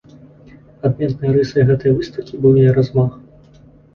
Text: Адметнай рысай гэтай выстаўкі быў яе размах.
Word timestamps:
Адметнай 0.87 1.35
рысай 1.35 1.67
гэтай 1.69 1.93
выстаўкі 1.99 2.39
быў 2.45 2.57
яе 2.61 2.71
размах. 2.81 3.13